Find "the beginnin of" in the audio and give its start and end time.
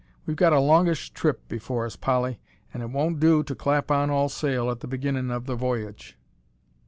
4.79-5.45